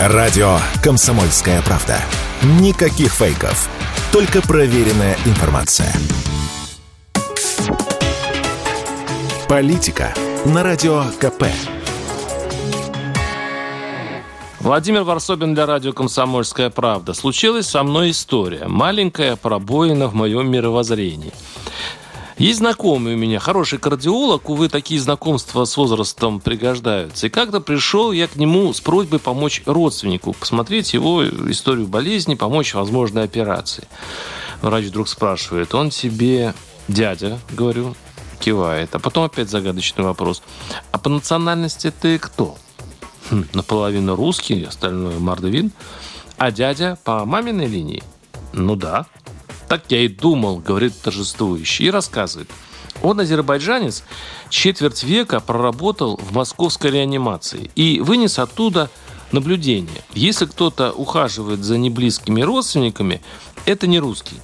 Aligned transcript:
Радио 0.00 0.58
«Комсомольская 0.80 1.60
правда». 1.62 2.00
Никаких 2.60 3.12
фейков. 3.12 3.68
Только 4.12 4.40
проверенная 4.40 5.16
информация. 5.26 5.92
Политика 9.48 10.14
на 10.44 10.62
Радио 10.62 11.02
КП. 11.18 11.46
Владимир 14.60 15.02
Варсобин 15.02 15.54
для 15.54 15.66
радио 15.66 15.92
«Комсомольская 15.92 16.70
правда». 16.70 17.12
Случилась 17.12 17.66
со 17.66 17.82
мной 17.82 18.10
история. 18.10 18.68
Маленькая 18.68 19.34
пробоина 19.34 20.06
в 20.06 20.14
моем 20.14 20.48
мировоззрении. 20.48 21.32
Есть 22.38 22.60
знакомый 22.60 23.14
у 23.14 23.18
меня, 23.18 23.40
хороший 23.40 23.80
кардиолог, 23.80 24.48
увы, 24.48 24.68
такие 24.68 25.00
знакомства 25.00 25.64
с 25.64 25.76
возрастом 25.76 26.38
пригождаются. 26.38 27.26
И 27.26 27.30
как-то 27.30 27.60
пришел 27.60 28.12
я 28.12 28.28
к 28.28 28.36
нему 28.36 28.72
с 28.72 28.80
просьбой 28.80 29.18
помочь 29.18 29.62
родственнику, 29.66 30.34
посмотреть 30.34 30.94
его 30.94 31.26
историю 31.26 31.88
болезни, 31.88 32.36
помочь 32.36 32.74
возможной 32.74 33.24
операции. 33.24 33.88
Врач 34.62 34.84
вдруг 34.86 35.08
спрашивает, 35.08 35.74
он 35.74 35.90
тебе 35.90 36.54
дядя, 36.86 37.40
говорю, 37.50 37.96
кивает. 38.38 38.94
А 38.94 39.00
потом 39.00 39.24
опять 39.24 39.50
загадочный 39.50 40.04
вопрос. 40.04 40.40
А 40.92 40.98
по 40.98 41.10
национальности 41.10 41.90
ты 41.90 42.20
кто? 42.20 42.56
Хм, 43.30 43.46
наполовину 43.52 44.14
русский, 44.14 44.62
остальное 44.62 45.18
мордовин. 45.18 45.72
А 46.36 46.52
дядя 46.52 46.98
по 47.02 47.24
маминой 47.24 47.66
линии? 47.66 48.04
Ну 48.52 48.76
да. 48.76 49.06
Так 49.68 49.84
я 49.90 50.00
и 50.00 50.08
думал, 50.08 50.58
говорит 50.58 50.94
торжествующий, 51.00 51.86
и 51.86 51.90
рассказывает. 51.90 52.50
Он 53.02 53.20
азербайджанец, 53.20 54.02
четверть 54.48 55.02
века 55.04 55.40
проработал 55.40 56.16
в 56.16 56.32
московской 56.32 56.90
реанимации 56.90 57.70
и 57.76 58.00
вынес 58.00 58.38
оттуда 58.38 58.90
наблюдение. 59.30 60.02
Если 60.14 60.46
кто-то 60.46 60.90
ухаживает 60.92 61.62
за 61.62 61.78
неблизкими 61.78 62.40
родственниками, 62.40 63.20
это 63.66 63.86
не 63.86 64.00
русский, 64.00 64.36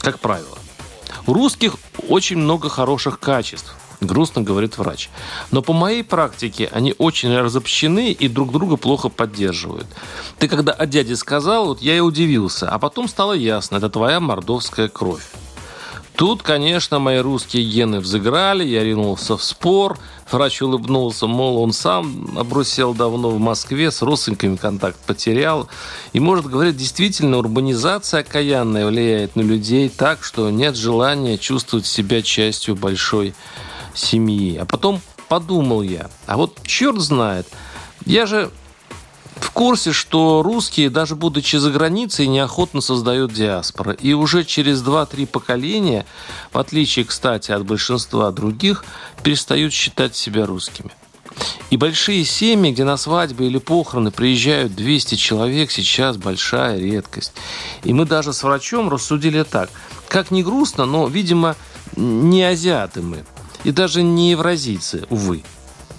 как 0.00 0.20
правило. 0.20 0.58
У 1.26 1.32
русских 1.32 1.76
очень 2.08 2.36
много 2.36 2.68
хороших 2.68 3.18
качеств– 3.18 3.74
грустно 4.00 4.42
говорит 4.42 4.78
врач. 4.78 5.10
Но 5.50 5.62
по 5.62 5.72
моей 5.72 6.02
практике 6.02 6.68
они 6.72 6.94
очень 6.98 7.36
разобщены 7.36 8.12
и 8.12 8.28
друг 8.28 8.52
друга 8.52 8.76
плохо 8.76 9.08
поддерживают. 9.08 9.86
Ты 10.38 10.48
когда 10.48 10.72
о 10.72 10.86
дяде 10.86 11.16
сказал, 11.16 11.66
вот 11.66 11.82
я 11.82 11.96
и 11.96 12.00
удивился, 12.00 12.68
а 12.68 12.78
потом 12.78 13.08
стало 13.08 13.32
ясно, 13.32 13.76
это 13.76 13.88
твоя 13.88 14.20
мордовская 14.20 14.88
кровь. 14.88 15.24
Тут, 16.16 16.42
конечно, 16.42 16.98
мои 16.98 17.18
русские 17.18 17.68
гены 17.68 18.00
взыграли, 18.00 18.64
я 18.64 18.82
ринулся 18.82 19.36
в 19.36 19.44
спор. 19.44 19.98
Врач 20.30 20.62
улыбнулся, 20.62 21.26
мол, 21.26 21.62
он 21.62 21.72
сам 21.72 22.38
обрусел 22.38 22.94
давно 22.94 23.28
в 23.28 23.38
Москве, 23.38 23.90
с 23.90 24.00
родственниками 24.00 24.56
контакт 24.56 24.98
потерял. 25.06 25.68
И, 26.14 26.20
может 26.20 26.46
говорить, 26.46 26.76
действительно, 26.78 27.36
урбанизация 27.36 28.20
окаянная 28.20 28.86
влияет 28.86 29.36
на 29.36 29.42
людей 29.42 29.90
так, 29.90 30.24
что 30.24 30.48
нет 30.48 30.74
желания 30.74 31.36
чувствовать 31.36 31.86
себя 31.86 32.22
частью 32.22 32.76
большой 32.76 33.34
семьи. 33.96 34.56
А 34.56 34.64
потом 34.64 35.00
подумал 35.28 35.82
я, 35.82 36.10
а 36.26 36.36
вот 36.36 36.60
черт 36.62 37.00
знает, 37.00 37.48
я 38.04 38.26
же 38.26 38.50
в 39.36 39.50
курсе, 39.50 39.92
что 39.92 40.42
русские, 40.42 40.88
даже 40.88 41.14
будучи 41.14 41.56
за 41.56 41.70
границей, 41.70 42.26
неохотно 42.26 42.80
создают 42.80 43.32
диаспоры. 43.32 43.94
И 44.00 44.14
уже 44.14 44.44
через 44.44 44.82
2-3 44.82 45.26
поколения, 45.26 46.06
в 46.52 46.58
отличие, 46.58 47.04
кстати, 47.04 47.52
от 47.52 47.64
большинства 47.66 48.30
других, 48.32 48.84
перестают 49.22 49.72
считать 49.72 50.16
себя 50.16 50.46
русскими. 50.46 50.90
И 51.68 51.76
большие 51.76 52.24
семьи, 52.24 52.72
где 52.72 52.84
на 52.84 52.96
свадьбы 52.96 53.46
или 53.46 53.58
похороны 53.58 54.10
приезжают 54.10 54.74
200 54.74 55.16
человек, 55.16 55.70
сейчас 55.70 56.16
большая 56.16 56.78
редкость. 56.78 57.32
И 57.84 57.92
мы 57.92 58.06
даже 58.06 58.32
с 58.32 58.42
врачом 58.42 58.88
рассудили 58.88 59.42
так. 59.42 59.68
Как 60.08 60.30
ни 60.30 60.42
грустно, 60.42 60.86
но, 60.86 61.06
видимо, 61.08 61.56
не 61.94 62.42
азиаты 62.42 63.02
мы. 63.02 63.24
И 63.66 63.72
даже 63.72 64.04
не 64.04 64.30
евразийцы, 64.30 65.06
увы. 65.10 65.42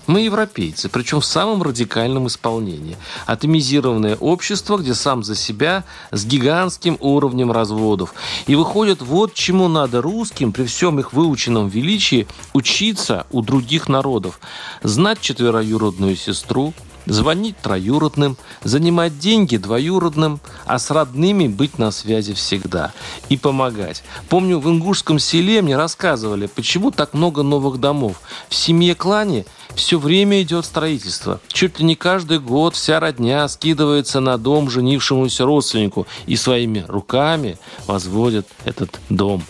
Мы 0.07 0.21
европейцы, 0.21 0.87
причем 0.87 1.19
в 1.19 1.25
самом 1.25 1.61
радикальном 1.61 2.27
исполнении. 2.27 2.95
Атомизированное 3.25 4.15
общество, 4.15 4.77
где 4.77 4.93
сам 4.93 5.21
за 5.21 5.35
себя 5.35 5.83
с 6.11 6.25
гигантским 6.25 6.97
уровнем 7.01 7.51
разводов. 7.51 8.13
И 8.45 8.55
выходит, 8.55 9.01
вот 9.01 9.33
чему 9.33 9.67
надо 9.67 10.01
русским 10.01 10.53
при 10.53 10.63
всем 10.63 10.97
их 11.01 11.11
выученном 11.11 11.67
величии 11.67 12.25
учиться 12.53 13.27
у 13.31 13.41
других 13.41 13.89
народов. 13.89 14.39
Знать 14.81 15.19
четвероюродную 15.19 16.15
сестру, 16.15 16.73
звонить 17.07 17.57
троюродным, 17.57 18.37
занимать 18.63 19.17
деньги 19.17 19.57
двоюродным, 19.57 20.39
а 20.65 20.79
с 20.79 20.91
родными 20.91 21.47
быть 21.47 21.79
на 21.79 21.91
связи 21.91 22.33
всегда 22.33 22.93
и 23.29 23.37
помогать. 23.37 24.03
Помню, 24.29 24.59
в 24.59 24.69
ингушском 24.69 25.19
селе 25.19 25.61
мне 25.61 25.77
рассказывали, 25.77 26.47
почему 26.47 26.91
так 26.91 27.13
много 27.13 27.43
новых 27.43 27.79
домов. 27.79 28.21
В 28.49 28.55
семье-клане 28.55 29.45
все 29.75 29.99
время 29.99 30.41
идет 30.41 30.65
строительство. 30.65 31.39
Чуть 31.47 31.79
ли 31.79 31.85
не 31.85 31.95
каждый 31.95 32.39
год 32.39 32.75
вся 32.75 32.99
родня 32.99 33.47
скидывается 33.47 34.19
на 34.19 34.37
дом 34.37 34.69
женившемуся 34.69 35.45
родственнику 35.45 36.07
и 36.25 36.35
своими 36.35 36.83
руками 36.87 37.57
возводят 37.85 38.47
этот 38.65 38.99
дом. 39.09 39.43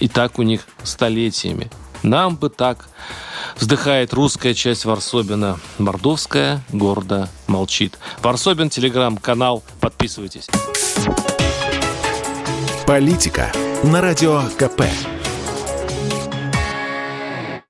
И 0.00 0.08
так 0.08 0.38
у 0.38 0.42
них 0.42 0.66
столетиями. 0.82 1.70
Нам 2.02 2.36
бы 2.36 2.48
так. 2.48 2.88
Вздыхает 3.56 4.12
русская 4.14 4.54
часть 4.54 4.84
Варсобина. 4.84 5.58
Мордовская 5.78 6.62
гордо 6.72 7.28
молчит. 7.46 7.98
Варсобин, 8.22 8.70
телеграм-канал. 8.70 9.62
Подписывайтесь. 9.80 10.48
Политика 12.86 13.52
на 13.82 14.00
радио 14.00 14.42
КП. 14.58 14.82